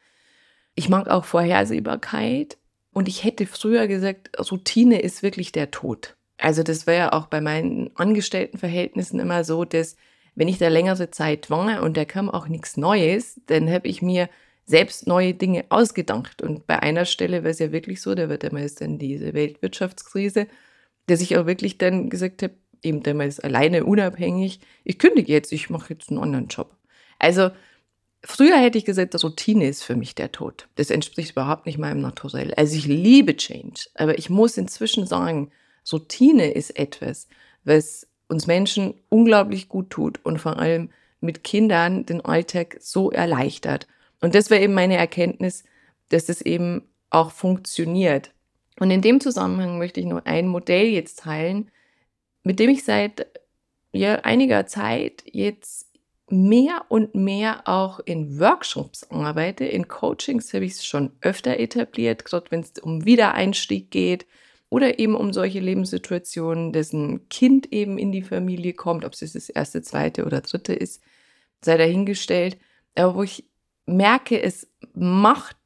Ich 0.76 0.90
mag 0.90 1.08
auch 1.08 1.26
Vorhersehbarkeit 1.26 2.58
und 2.94 3.08
ich 3.08 3.24
hätte 3.24 3.46
früher 3.46 3.88
gesagt, 3.88 4.30
Routine 4.52 5.02
ist 5.02 5.24
wirklich 5.24 5.52
der 5.52 5.72
Tod. 5.72 6.16
Also 6.38 6.64
das 6.64 6.88
war 6.88 6.94
ja 6.94 7.14
auch 7.14 7.28
bei 7.28 7.42
meinen 7.42 7.92
Angestelltenverhältnissen 7.96 9.20
immer 9.20 9.44
so, 9.44 9.66
dass 9.66 9.98
wenn 10.36 10.48
ich 10.48 10.58
da 10.58 10.70
längere 10.70 11.12
Zeit 11.12 11.50
war 11.50 11.84
und 11.84 11.98
da 11.98 12.06
kam 12.06 12.30
auch 12.30 12.48
nichts 12.48 12.78
Neues, 12.78 13.42
dann 13.48 13.70
habe 13.70 13.88
ich 13.88 14.02
mir 14.02 14.30
selbst 14.70 15.08
neue 15.08 15.34
Dinge 15.34 15.66
ausgedacht. 15.70 16.44
Und 16.44 16.68
bei 16.68 16.80
einer 16.80 17.06
Stelle 17.06 17.44
war 17.44 17.50
es 17.50 17.58
ja 17.58 17.72
wirklich 17.72 18.02
so, 18.02 18.14
da 18.14 18.30
wird 18.30 18.44
damals 18.44 18.76
dann 18.76 19.00
diese 19.00 19.34
Weltwirtschaftskrise, 19.34 20.48
dass 21.08 21.22
ich 21.22 21.38
auch 21.38 21.48
wirklich 21.48 21.80
dann 21.80 22.10
gesagt 22.12 22.44
habe, 22.44 22.54
eben 22.84 23.02
damals 23.02 23.40
alleine 23.40 23.84
unabhängig, 23.84 24.60
ich 24.84 25.00
kündige 25.00 25.34
jetzt, 25.34 25.52
ich 25.52 25.72
mache 25.72 25.94
jetzt 25.94 26.10
einen 26.10 26.20
anderen 26.20 26.48
Job. 26.50 26.78
Also 27.18 27.50
früher 28.24 28.58
hätte 28.58 28.78
ich 28.78 28.86
gesagt, 28.86 29.22
Routine 29.24 29.68
ist 29.68 29.84
für 29.84 29.96
mich 29.96 30.14
der 30.14 30.32
Tod. 30.32 30.68
Das 30.76 30.92
entspricht 30.92 31.32
überhaupt 31.32 31.66
nicht 31.66 31.80
meinem 31.80 32.02
Naturell. 32.02 32.54
Also 32.54 32.76
ich 32.76 32.86
liebe 32.86 33.36
Change, 33.36 33.88
aber 33.96 34.20
ich 34.20 34.30
muss 34.30 34.56
inzwischen 34.56 35.08
sagen, 35.08 35.50
Routine 35.92 36.52
ist 36.52 36.78
etwas, 36.78 37.28
was 37.64 38.08
uns 38.28 38.46
Menschen 38.46 38.94
unglaublich 39.10 39.68
gut 39.68 39.90
tut 39.90 40.24
und 40.24 40.38
vor 40.38 40.60
allem 40.60 40.92
mit 41.22 41.44
Kindern 41.44 42.06
den 42.06 42.22
Alltag 42.22 42.78
so 42.80 43.10
erleichtert. 43.10 43.88
Und 44.22 44.36
das 44.36 44.52
war 44.52 44.60
eben 44.60 44.74
meine 44.74 44.98
Erkenntnis, 44.98 45.64
dass 46.10 46.30
es 46.30 46.42
eben 46.42 46.84
auch 47.10 47.32
funktioniert. 47.32 48.34
Und 48.80 48.92
in 48.92 49.02
dem 49.02 49.20
Zusammenhang 49.20 49.78
möchte 49.78 50.00
ich 50.00 50.06
nur 50.06 50.26
ein 50.26 50.48
Modell 50.48 50.88
jetzt 50.88 51.20
teilen, 51.20 51.72
mit 52.44 52.60
dem 52.60 52.70
ich 52.70 52.84
seit 52.84 53.28
ja, 53.92 54.16
einiger 54.16 54.68
Zeit 54.68 55.24
jetzt 55.26 55.88
mehr 56.30 56.86
und 56.90 57.16
mehr 57.16 57.68
auch 57.68 58.00
in 58.00 58.40
Workshops 58.40 59.04
arbeite. 59.10 59.66
In 59.66 59.88
Coachings 59.88 60.54
habe 60.54 60.66
ich 60.66 60.74
es 60.74 60.86
schon 60.86 61.12
öfter 61.22 61.60
etabliert, 61.60 62.26
gerade 62.26 62.52
wenn 62.52 62.62
es 62.62 62.74
um 62.82 63.06
Wiedereinstieg 63.06 63.90
geht, 63.92 64.26
oder 64.70 65.00
eben 65.00 65.16
um 65.16 65.34
solche 65.34 65.60
Lebenssituationen, 65.60 66.72
dass 66.72 66.94
ein 66.94 67.28
Kind 67.30 67.74
eben 67.74 67.98
in 67.98 68.12
die 68.12 68.22
Familie 68.22 68.74
kommt, 68.74 69.04
ob 69.04 69.14
es 69.14 69.34
das 69.34 69.50
erste, 69.50 69.82
zweite 69.82 70.26
oder 70.26 70.42
dritte 70.42 70.74
ist, 70.74 71.02
sei 71.62 71.78
dahingestellt. 71.78 72.58
Aber 72.94 73.16
wo 73.16 73.24
ich 73.24 73.49
merke, 73.90 74.42
es 74.42 74.68
macht 74.94 75.58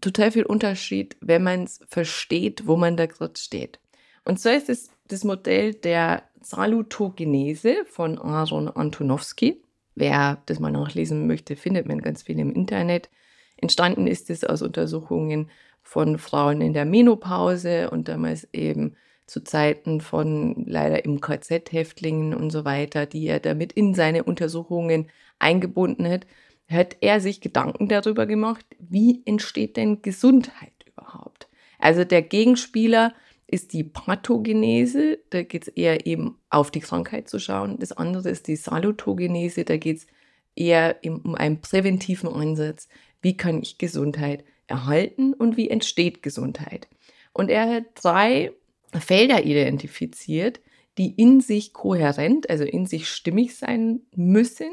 total 0.00 0.30
viel 0.30 0.44
Unterschied, 0.44 1.16
wenn 1.20 1.42
man 1.42 1.64
es 1.64 1.80
versteht, 1.88 2.66
wo 2.66 2.76
man 2.76 2.96
da 2.96 3.06
gerade 3.06 3.38
steht. 3.38 3.80
Und 4.24 4.40
so 4.40 4.48
ist 4.48 4.68
es 4.68 4.90
das 5.08 5.24
Modell 5.24 5.74
der 5.74 6.22
Salutogenese 6.40 7.84
von 7.86 8.18
Aaron 8.18 8.68
Antonowski. 8.68 9.62
Wer 9.94 10.42
das 10.46 10.60
mal 10.60 10.70
nachlesen 10.70 11.26
möchte, 11.26 11.56
findet 11.56 11.86
man 11.86 12.00
ganz 12.00 12.22
viel 12.22 12.38
im 12.38 12.52
Internet. 12.52 13.10
Entstanden 13.56 14.06
ist 14.06 14.30
es 14.30 14.44
aus 14.44 14.62
Untersuchungen 14.62 15.50
von 15.82 16.18
Frauen 16.18 16.60
in 16.60 16.74
der 16.74 16.84
Menopause 16.84 17.90
und 17.90 18.08
damals 18.08 18.46
eben 18.52 18.96
zu 19.26 19.42
Zeiten 19.42 20.00
von 20.00 20.64
leider 20.66 21.04
im 21.04 21.20
KZ-Häftlingen 21.20 22.34
und 22.34 22.50
so 22.50 22.64
weiter, 22.64 23.06
die 23.06 23.26
er 23.26 23.40
damit 23.40 23.72
in 23.72 23.94
seine 23.94 24.24
Untersuchungen 24.24 25.10
eingebunden 25.38 26.08
hat, 26.08 26.26
hat 26.68 26.96
er 27.00 27.20
sich 27.20 27.40
Gedanken 27.40 27.88
darüber 27.88 28.26
gemacht, 28.26 28.64
wie 28.78 29.22
entsteht 29.24 29.76
denn 29.76 30.02
Gesundheit 30.02 30.72
überhaupt? 30.86 31.48
Also 31.78 32.04
der 32.04 32.22
Gegenspieler 32.22 33.14
ist 33.46 33.72
die 33.72 33.84
Pathogenese, 33.84 35.18
da 35.30 35.42
geht 35.42 35.62
es 35.62 35.68
eher 35.68 36.06
eben 36.06 36.36
auf 36.50 36.70
die 36.70 36.80
Krankheit 36.80 37.28
zu 37.28 37.38
schauen. 37.38 37.78
Das 37.78 37.92
andere 37.92 38.28
ist 38.28 38.46
die 38.46 38.56
Salutogenese, 38.56 39.64
da 39.64 39.78
geht 39.78 39.98
es 39.98 40.06
eher 40.54 40.96
um 41.04 41.34
einen 41.34 41.60
präventiven 41.60 42.28
Ansatz. 42.28 42.88
Wie 43.22 43.36
kann 43.36 43.62
ich 43.62 43.78
Gesundheit 43.78 44.44
erhalten 44.68 45.32
und 45.34 45.56
wie 45.56 45.68
entsteht 45.68 46.22
Gesundheit. 46.22 46.88
Und 47.32 47.50
er 47.50 47.68
hat 47.68 47.84
drei 47.94 48.52
Felder 48.92 49.44
identifiziert, 49.44 50.60
die 50.98 51.12
in 51.14 51.40
sich 51.40 51.72
kohärent, 51.72 52.48
also 52.50 52.64
in 52.64 52.86
sich 52.86 53.08
stimmig 53.08 53.56
sein 53.56 54.02
müssen, 54.14 54.70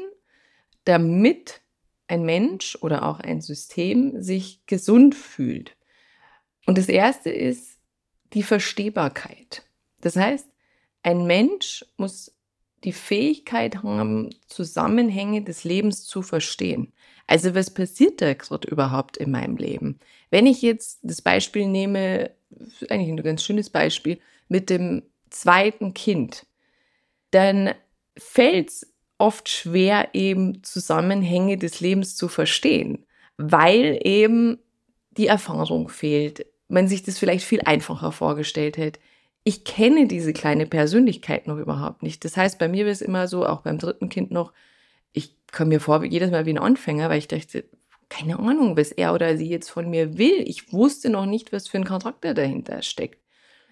damit 0.84 1.60
ein 2.08 2.24
Mensch 2.24 2.76
oder 2.80 3.04
auch 3.04 3.20
ein 3.20 3.40
System 3.40 4.20
sich 4.22 4.64
gesund 4.66 5.14
fühlt. 5.14 5.76
Und 6.66 6.78
das 6.78 6.88
erste 6.88 7.30
ist 7.30 7.78
die 8.32 8.42
Verstehbarkeit. 8.42 9.64
Das 10.00 10.16
heißt, 10.16 10.48
ein 11.02 11.26
Mensch 11.26 11.84
muss 11.96 12.36
die 12.84 12.92
Fähigkeit 12.92 13.82
haben, 13.82 14.30
Zusammenhänge 14.46 15.42
des 15.42 15.64
Lebens 15.64 16.04
zu 16.04 16.22
verstehen. 16.22 16.92
Also 17.26 17.54
was 17.54 17.72
passiert 17.72 18.20
da 18.20 18.34
gerade 18.34 18.68
überhaupt 18.68 19.16
in 19.16 19.30
meinem 19.30 19.56
Leben? 19.56 19.98
Wenn 20.30 20.46
ich 20.46 20.62
jetzt 20.62 21.00
das 21.02 21.22
Beispiel 21.22 21.66
nehme, 21.66 22.30
eigentlich 22.88 23.08
ein 23.08 23.22
ganz 23.22 23.42
schönes 23.42 23.70
Beispiel, 23.70 24.20
mit 24.48 24.70
dem 24.70 25.02
zweiten 25.30 25.94
Kind, 25.94 26.46
dann 27.30 27.74
fällt 28.16 28.68
es 28.68 28.95
oft 29.18 29.48
schwer, 29.48 30.10
eben 30.12 30.62
Zusammenhänge 30.62 31.56
des 31.56 31.80
Lebens 31.80 32.16
zu 32.16 32.28
verstehen, 32.28 33.06
weil 33.38 34.00
eben 34.02 34.58
die 35.10 35.26
Erfahrung 35.26 35.88
fehlt, 35.88 36.46
man 36.68 36.88
sich 36.88 37.02
das 37.02 37.18
vielleicht 37.18 37.44
viel 37.44 37.62
einfacher 37.62 38.12
vorgestellt 38.12 38.76
hätte. 38.76 39.00
Ich 39.44 39.64
kenne 39.64 40.06
diese 40.08 40.32
kleine 40.32 40.66
Persönlichkeit 40.66 41.46
noch 41.46 41.58
überhaupt 41.58 42.02
nicht. 42.02 42.24
Das 42.24 42.36
heißt, 42.36 42.58
bei 42.58 42.68
mir 42.68 42.84
war 42.84 42.92
es 42.92 43.00
immer 43.00 43.28
so, 43.28 43.46
auch 43.46 43.62
beim 43.62 43.78
dritten 43.78 44.08
Kind 44.08 44.30
noch, 44.30 44.52
ich 45.12 45.34
komme 45.52 45.68
mir 45.68 45.80
vor 45.80 46.04
jedes 46.04 46.30
Mal 46.30 46.46
wie 46.46 46.50
ein 46.50 46.58
Anfänger, 46.58 47.08
weil 47.08 47.18
ich 47.18 47.28
dachte, 47.28 47.64
keine 48.08 48.38
Ahnung, 48.38 48.76
was 48.76 48.92
er 48.92 49.14
oder 49.14 49.36
sie 49.36 49.48
jetzt 49.48 49.70
von 49.70 49.88
mir 49.88 50.18
will. 50.18 50.42
Ich 50.46 50.72
wusste 50.72 51.10
noch 51.10 51.26
nicht, 51.26 51.52
was 51.52 51.68
für 51.68 51.78
ein 51.78 51.84
Charakter 51.84 52.34
dahinter 52.34 52.82
steckt. 52.82 53.20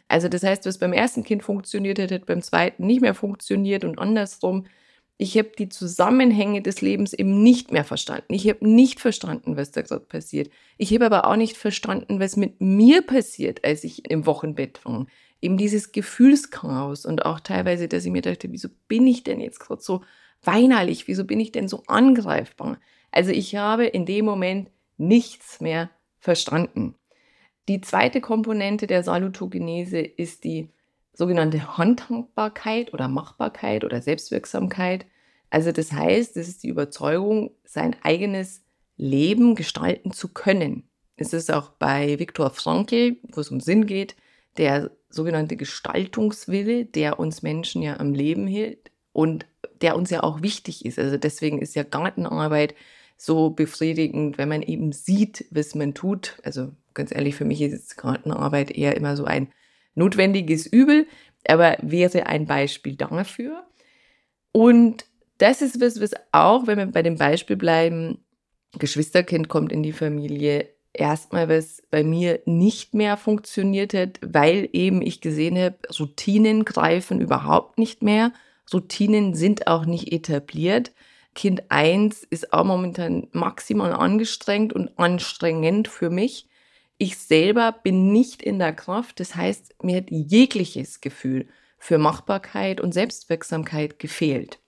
Also 0.08 0.28
das 0.28 0.42
heißt, 0.42 0.66
was 0.66 0.78
beim 0.78 0.92
ersten 0.92 1.24
Kind 1.24 1.42
funktioniert 1.42 1.98
hat, 1.98 2.12
hat 2.12 2.26
beim 2.26 2.42
zweiten 2.42 2.86
nicht 2.86 3.00
mehr 3.00 3.14
funktioniert 3.14 3.84
und 3.84 3.98
andersrum. 3.98 4.66
Ich 5.16 5.38
habe 5.38 5.52
die 5.56 5.68
Zusammenhänge 5.68 6.60
des 6.60 6.80
Lebens 6.80 7.12
eben 7.12 7.42
nicht 7.42 7.70
mehr 7.70 7.84
verstanden. 7.84 8.34
Ich 8.34 8.48
habe 8.48 8.68
nicht 8.68 8.98
verstanden, 8.98 9.56
was 9.56 9.70
da 9.70 9.82
gerade 9.82 10.04
passiert. 10.04 10.50
Ich 10.76 10.92
habe 10.92 11.06
aber 11.06 11.26
auch 11.28 11.36
nicht 11.36 11.56
verstanden, 11.56 12.18
was 12.18 12.36
mit 12.36 12.60
mir 12.60 13.02
passiert, 13.02 13.64
als 13.64 13.84
ich 13.84 14.10
im 14.10 14.26
Wochenbett 14.26 14.84
war. 14.84 15.06
Eben 15.40 15.56
dieses 15.56 15.92
Gefühlschaos 15.92 17.06
und 17.06 17.26
auch 17.26 17.38
teilweise, 17.38 17.86
dass 17.86 18.04
ich 18.04 18.10
mir 18.10 18.22
dachte, 18.22 18.50
wieso 18.50 18.68
bin 18.88 19.06
ich 19.06 19.22
denn 19.22 19.40
jetzt 19.40 19.60
gerade 19.60 19.82
so 19.82 20.02
weinerlich? 20.42 21.06
Wieso 21.06 21.24
bin 21.24 21.38
ich 21.38 21.52
denn 21.52 21.68
so 21.68 21.84
angreifbar? 21.86 22.80
Also 23.12 23.30
ich 23.30 23.54
habe 23.54 23.86
in 23.86 24.06
dem 24.06 24.24
Moment 24.24 24.70
nichts 24.96 25.60
mehr 25.60 25.90
verstanden. 26.18 26.96
Die 27.68 27.80
zweite 27.80 28.20
Komponente 28.20 28.88
der 28.88 29.04
Salutogenese 29.04 30.00
ist 30.00 30.42
die 30.44 30.70
sogenannte 31.14 31.78
Handhabbarkeit 31.78 32.92
oder 32.92 33.08
Machbarkeit 33.08 33.84
oder 33.84 34.02
Selbstwirksamkeit. 34.02 35.06
Also 35.48 35.72
das 35.72 35.92
heißt, 35.92 36.36
es 36.36 36.48
ist 36.48 36.62
die 36.64 36.68
Überzeugung, 36.68 37.52
sein 37.64 37.96
eigenes 38.02 38.62
Leben 38.96 39.54
gestalten 39.54 40.12
zu 40.12 40.28
können. 40.28 40.88
Es 41.16 41.32
ist 41.32 41.52
auch 41.52 41.70
bei 41.70 42.18
Viktor 42.18 42.50
Frankl, 42.50 43.16
wo 43.32 43.40
es 43.40 43.50
um 43.50 43.60
Sinn 43.60 43.86
geht, 43.86 44.16
der 44.56 44.90
sogenannte 45.08 45.56
Gestaltungswille, 45.56 46.84
der 46.84 47.20
uns 47.20 47.42
Menschen 47.42 47.82
ja 47.82 47.98
am 48.00 48.14
Leben 48.14 48.46
hält 48.46 48.90
und 49.12 49.46
der 49.80 49.96
uns 49.96 50.10
ja 50.10 50.22
auch 50.24 50.42
wichtig 50.42 50.84
ist. 50.84 50.98
Also 50.98 51.16
deswegen 51.16 51.62
ist 51.62 51.76
ja 51.76 51.84
Gartenarbeit 51.84 52.74
so 53.16 53.50
befriedigend, 53.50 54.38
wenn 54.38 54.48
man 54.48 54.62
eben 54.62 54.90
sieht, 54.92 55.46
was 55.50 55.76
man 55.76 55.94
tut. 55.94 56.38
Also 56.42 56.72
ganz 56.94 57.14
ehrlich, 57.14 57.36
für 57.36 57.44
mich 57.44 57.62
ist 57.62 57.96
Gartenarbeit 57.96 58.72
eher 58.72 58.96
immer 58.96 59.16
so 59.16 59.24
ein 59.24 59.48
notwendiges 59.94 60.66
Übel, 60.66 61.06
aber 61.46 61.76
wäre 61.82 62.26
ein 62.26 62.46
Beispiel 62.46 62.96
dafür. 62.96 63.64
Und 64.52 65.04
das 65.38 65.62
ist 65.62 65.80
was, 65.80 66.00
was 66.00 66.12
auch, 66.32 66.66
wenn 66.66 66.78
wir 66.78 66.86
bei 66.86 67.02
dem 67.02 67.18
Beispiel 67.18 67.56
bleiben, 67.56 68.24
Geschwisterkind 68.78 69.48
kommt 69.48 69.72
in 69.72 69.82
die 69.82 69.92
Familie, 69.92 70.68
erstmal 70.92 71.48
was 71.48 71.82
bei 71.90 72.04
mir 72.04 72.40
nicht 72.44 72.94
mehr 72.94 73.16
funktioniert 73.16 73.94
hat, 73.94 74.20
weil 74.24 74.68
eben 74.72 75.02
ich 75.02 75.20
gesehen 75.20 75.58
habe, 75.58 75.76
Routinen 75.98 76.64
greifen 76.64 77.20
überhaupt 77.20 77.78
nicht 77.78 78.02
mehr. 78.02 78.32
Routinen 78.72 79.34
sind 79.34 79.66
auch 79.66 79.84
nicht 79.84 80.12
etabliert. 80.12 80.92
Kind 81.34 81.64
1 81.68 82.22
ist 82.30 82.52
auch 82.52 82.64
momentan 82.64 83.28
maximal 83.32 83.92
angestrengt 83.92 84.72
und 84.72 84.96
anstrengend 84.98 85.88
für 85.88 86.10
mich. 86.10 86.48
Ich 86.98 87.16
selber 87.18 87.72
bin 87.72 88.12
nicht 88.12 88.42
in 88.42 88.58
der 88.58 88.72
Kraft, 88.72 89.18
das 89.20 89.34
heißt, 89.34 89.82
mir 89.82 89.96
hat 89.98 90.10
jegliches 90.10 91.00
Gefühl 91.00 91.48
für 91.78 91.98
Machbarkeit 91.98 92.80
und 92.80 92.94
Selbstwirksamkeit 92.94 93.98
gefehlt. 93.98 94.60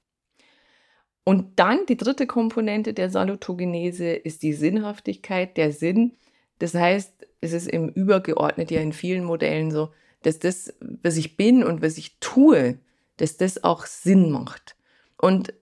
Und 1.25 1.59
dann 1.59 1.87
die 1.87 1.97
dritte 1.97 2.26
Komponente 2.26 2.95
der 2.95 3.11
Salutogenese 3.11 4.11
ist 4.11 4.42
die 4.42 4.52
Sinnhaftigkeit, 4.52 5.56
der 5.56 5.73
Sinn. 5.73 6.16
Das 6.59 6.75
heißt, 6.75 7.26
es 7.40 7.52
ist 7.52 7.68
im 7.68 7.88
Übergeordnet 7.88 8.71
ja 8.71 8.80
in 8.80 8.92
vielen 8.92 9.25
Modellen 9.25 9.71
so, 9.71 9.90
dass 10.23 10.38
das, 10.38 10.75
was 10.80 11.16
ich 11.16 11.37
bin 11.37 11.64
und 11.64 11.83
was 11.83 11.99
ich 11.99 12.18
tue, 12.21 12.78
dass 13.16 13.37
das 13.37 13.64
auch 13.64 13.87
Sinn 13.87 14.30
macht. 14.30 14.76
Und 15.18 15.54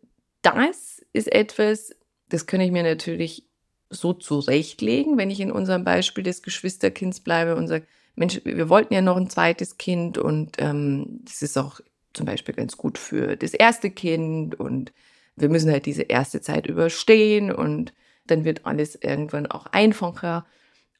das 0.42 1.02
ist 1.12 1.32
etwas, 1.32 1.94
das 2.28 2.46
kann 2.46 2.60
ich 2.60 2.70
mir 2.70 2.82
natürlich 2.82 3.46
so 3.94 4.12
zurechtlegen, 4.12 5.16
wenn 5.18 5.30
ich 5.30 5.40
in 5.40 5.52
unserem 5.52 5.84
Beispiel 5.84 6.24
des 6.24 6.42
Geschwisterkinds 6.42 7.20
bleibe 7.20 7.56
und 7.56 7.68
sage, 7.68 7.86
Mensch, 8.16 8.40
wir 8.44 8.68
wollten 8.68 8.94
ja 8.94 9.00
noch 9.00 9.16
ein 9.16 9.30
zweites 9.30 9.76
Kind 9.78 10.18
und 10.18 10.56
ähm, 10.58 11.20
das 11.24 11.42
ist 11.42 11.58
auch 11.58 11.80
zum 12.12 12.26
Beispiel 12.26 12.54
ganz 12.54 12.76
gut 12.76 12.96
für 12.96 13.36
das 13.36 13.54
erste 13.54 13.90
Kind 13.90 14.58
und 14.58 14.92
wir 15.36 15.48
müssen 15.48 15.70
halt 15.70 15.86
diese 15.86 16.02
erste 16.02 16.40
Zeit 16.40 16.66
überstehen 16.66 17.52
und 17.52 17.92
dann 18.26 18.44
wird 18.44 18.64
alles 18.66 18.94
irgendwann 18.94 19.46
auch 19.46 19.66
einfacher. 19.66 20.46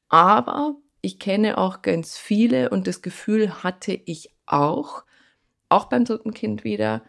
Aber 0.09 0.77
ich 1.01 1.19
kenne 1.19 1.59
auch 1.59 1.83
ganz 1.83 2.19
viele 2.19 2.71
und 2.71 2.87
das 2.87 3.01
Gefühl 3.01 3.63
hatte 3.63 3.93
ich 3.93 4.31
auch, 4.47 5.05
auch 5.69 5.87
beim 5.87 6.05
dritten 6.05 6.35
Kind 6.35 6.65
wieder, 6.65 7.03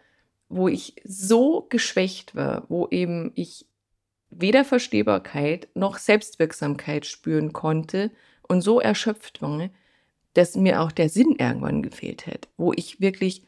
wo 0.48 0.68
ich 0.68 0.94
so 1.04 1.66
geschwächt 1.68 2.34
war, 2.36 2.64
wo 2.68 2.86
eben 2.90 3.32
ich 3.34 3.66
weder 4.30 4.64
Verstehbarkeit 4.64 5.68
noch 5.74 5.98
Selbstwirksamkeit 5.98 7.06
spüren 7.06 7.52
konnte 7.52 8.10
und 8.42 8.60
so 8.60 8.80
erschöpft 8.80 9.42
war, 9.42 9.70
dass 10.34 10.56
mir 10.56 10.82
auch 10.82 10.92
der 10.92 11.08
Sinn 11.08 11.36
irgendwann 11.38 11.82
gefehlt 11.82 12.26
hat, 12.26 12.48
wo 12.56 12.72
ich 12.74 13.00
wirklich 13.00 13.42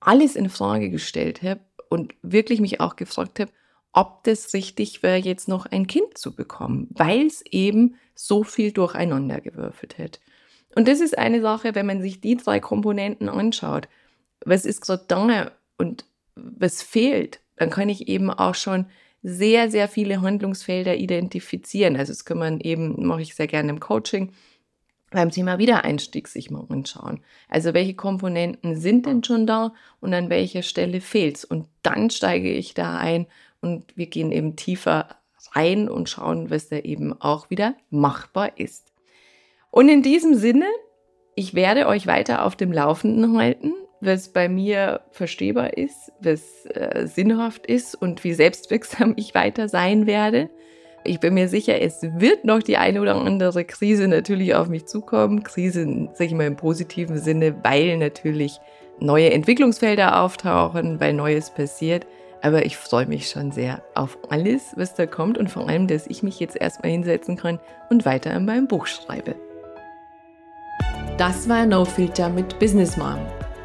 alles 0.00 0.36
in 0.36 0.50
Frage 0.50 0.90
gestellt 0.90 1.42
habe 1.42 1.60
und 1.88 2.14
wirklich 2.22 2.60
mich 2.60 2.80
auch 2.80 2.96
gefragt 2.96 3.40
habe, 3.40 3.52
ob 3.92 4.24
das 4.24 4.52
richtig 4.52 5.02
wäre, 5.02 5.18
jetzt 5.18 5.46
noch 5.46 5.66
ein 5.66 5.86
Kind 5.86 6.18
zu 6.18 6.34
bekommen, 6.34 6.88
weil 6.90 7.26
es 7.26 7.42
eben 7.46 7.94
so 8.14 8.42
viel 8.42 8.72
durcheinander 8.72 9.40
gewürfelt 9.40 9.98
hat. 9.98 10.20
Und 10.74 10.88
das 10.88 11.00
ist 11.00 11.16
eine 11.16 11.40
Sache, 11.40 11.76
wenn 11.76 11.86
man 11.86 12.02
sich 12.02 12.20
die 12.20 12.36
drei 12.36 12.58
Komponenten 12.58 13.28
anschaut, 13.28 13.88
was 14.44 14.64
ist 14.64 14.80
gerade 14.80 15.04
da 15.06 15.52
und 15.78 16.04
was 16.34 16.82
fehlt, 16.82 17.40
dann 17.56 17.70
kann 17.70 17.88
ich 17.88 18.08
eben 18.08 18.30
auch 18.30 18.56
schon 18.56 18.86
sehr, 19.24 19.70
sehr 19.70 19.88
viele 19.88 20.20
Handlungsfelder 20.20 20.96
identifizieren. 20.96 21.96
Also 21.96 22.12
das 22.12 22.26
kann 22.26 22.38
man 22.38 22.60
eben, 22.60 23.06
mache 23.06 23.22
ich 23.22 23.34
sehr 23.34 23.46
gerne 23.46 23.70
im 23.70 23.80
Coaching, 23.80 24.32
beim 25.10 25.30
Thema 25.30 25.58
Wiedereinstieg 25.58 26.28
sich 26.28 26.50
mal 26.50 26.66
anschauen. 26.68 27.20
Also 27.48 27.72
welche 27.72 27.94
Komponenten 27.94 28.76
sind 28.76 29.06
denn 29.06 29.24
schon 29.24 29.46
da 29.46 29.72
und 30.00 30.12
an 30.12 30.28
welcher 30.28 30.62
Stelle 30.62 31.00
fehlt 31.00 31.36
es? 31.36 31.44
Und 31.44 31.66
dann 31.82 32.10
steige 32.10 32.52
ich 32.52 32.74
da 32.74 32.98
ein 32.98 33.26
und 33.62 33.96
wir 33.96 34.06
gehen 34.06 34.30
eben 34.30 34.56
tiefer 34.56 35.08
rein 35.52 35.88
und 35.88 36.10
schauen, 36.10 36.50
was 36.50 36.68
da 36.68 36.76
eben 36.76 37.18
auch 37.18 37.48
wieder 37.48 37.74
machbar 37.88 38.58
ist. 38.58 38.92
Und 39.70 39.88
in 39.88 40.02
diesem 40.02 40.34
Sinne, 40.34 40.66
ich 41.34 41.54
werde 41.54 41.86
euch 41.86 42.06
weiter 42.06 42.44
auf 42.44 42.56
dem 42.56 42.72
Laufenden 42.72 43.38
halten, 43.38 43.72
was 44.04 44.28
bei 44.28 44.48
mir 44.48 45.00
verstehbar 45.10 45.76
ist, 45.76 46.12
was 46.20 46.66
äh, 46.66 47.06
sinnhaft 47.06 47.66
ist 47.66 47.94
und 47.94 48.24
wie 48.24 48.34
selbstwirksam 48.34 49.14
ich 49.16 49.34
weiter 49.34 49.68
sein 49.68 50.06
werde. 50.06 50.50
Ich 51.06 51.20
bin 51.20 51.34
mir 51.34 51.48
sicher, 51.48 51.82
es 51.82 52.00
wird 52.02 52.46
noch 52.46 52.62
die 52.62 52.78
eine 52.78 53.00
oder 53.00 53.16
andere 53.16 53.64
Krise 53.64 54.08
natürlich 54.08 54.54
auf 54.54 54.68
mich 54.68 54.86
zukommen. 54.86 55.42
Krise, 55.42 55.84
sage 56.14 56.24
ich 56.24 56.32
mal 56.32 56.46
im 56.46 56.56
positiven 56.56 57.18
Sinne, 57.18 57.54
weil 57.62 57.98
natürlich 57.98 58.58
neue 59.00 59.30
Entwicklungsfelder 59.30 60.22
auftauchen, 60.22 61.00
weil 61.00 61.12
Neues 61.12 61.50
passiert. 61.50 62.06
Aber 62.40 62.64
ich 62.64 62.78
freue 62.78 63.06
mich 63.06 63.28
schon 63.28 63.52
sehr 63.52 63.82
auf 63.94 64.18
alles, 64.30 64.72
was 64.76 64.94
da 64.94 65.06
kommt 65.06 65.36
und 65.36 65.50
vor 65.50 65.68
allem, 65.68 65.86
dass 65.88 66.06
ich 66.06 66.22
mich 66.22 66.40
jetzt 66.40 66.56
erstmal 66.56 66.92
hinsetzen 66.92 67.36
kann 67.36 67.58
und 67.90 68.06
weiter 68.06 68.32
an 68.32 68.46
meinem 68.46 68.66
Buch 68.66 68.86
schreibe. 68.86 69.34
Das 71.16 71.48
war 71.48 71.64
No 71.64 71.84
Filter 71.84 72.28
mit 72.28 72.58
Business 72.58 72.96
Mom. 72.96 73.18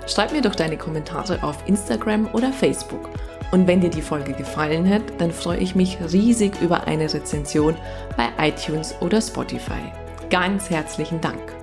Schreib 0.10 0.32
mir 0.32 0.42
doch 0.42 0.56
deine 0.56 0.76
Kommentare 0.76 1.44
auf 1.44 1.58
Instagram 1.68 2.28
oder 2.34 2.52
Facebook. 2.52 3.10
Und 3.52 3.68
wenn 3.68 3.80
dir 3.80 3.92
die 3.92 4.02
Folge 4.02 4.34
gefallen 4.34 4.90
hat, 4.90 5.04
dann 5.20 5.32
freue 5.32 5.60
ich 5.60 5.76
mich 5.76 5.98
riesig 6.12 6.60
über 6.62 6.88
eine 6.88 7.14
Rezension 7.14 7.76
bei 8.18 8.30
iTunes 8.48 8.96
oder 9.02 9.22
Spotify. 9.22 9.92
Ganz 10.30 10.70
herzlichen 10.70 11.22
Dank. 11.22 11.59